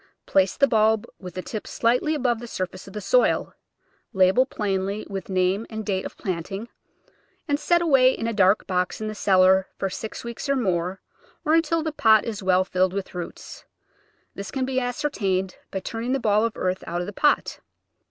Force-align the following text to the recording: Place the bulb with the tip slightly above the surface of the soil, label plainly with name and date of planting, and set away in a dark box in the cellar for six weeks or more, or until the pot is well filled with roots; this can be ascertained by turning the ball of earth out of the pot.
Place 0.25 0.57
the 0.57 0.65
bulb 0.67 1.05
with 1.19 1.35
the 1.35 1.43
tip 1.43 1.67
slightly 1.67 2.15
above 2.15 2.39
the 2.39 2.47
surface 2.47 2.87
of 2.87 2.93
the 2.93 3.01
soil, 3.01 3.53
label 4.13 4.47
plainly 4.47 5.05
with 5.07 5.29
name 5.29 5.67
and 5.69 5.85
date 5.85 6.05
of 6.07 6.17
planting, 6.17 6.69
and 7.47 7.59
set 7.59 7.83
away 7.83 8.11
in 8.11 8.25
a 8.27 8.33
dark 8.33 8.65
box 8.65 8.99
in 8.99 9.07
the 9.07 9.13
cellar 9.13 9.67
for 9.77 9.91
six 9.91 10.23
weeks 10.23 10.49
or 10.49 10.55
more, 10.55 11.01
or 11.45 11.53
until 11.53 11.83
the 11.83 11.91
pot 11.91 12.25
is 12.25 12.41
well 12.41 12.63
filled 12.65 12.93
with 12.93 13.13
roots; 13.13 13.63
this 14.33 14.49
can 14.49 14.65
be 14.65 14.79
ascertained 14.79 15.57
by 15.69 15.79
turning 15.79 16.13
the 16.13 16.19
ball 16.19 16.45
of 16.45 16.57
earth 16.57 16.83
out 16.87 17.01
of 17.01 17.05
the 17.05 17.13
pot. 17.13 17.59